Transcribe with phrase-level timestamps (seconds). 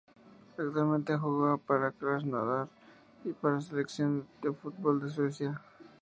[0.57, 2.67] Actualmente juega para el Krasnodar
[3.23, 5.61] y para la selección de fútbol de Suecia.